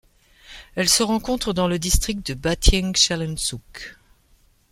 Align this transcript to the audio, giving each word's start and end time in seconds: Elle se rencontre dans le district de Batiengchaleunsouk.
Elle 0.73 0.89
se 0.89 1.03
rencontre 1.03 1.53
dans 1.53 1.67
le 1.67 1.77
district 1.77 2.25
de 2.25 2.33
Batiengchaleunsouk. 2.33 3.97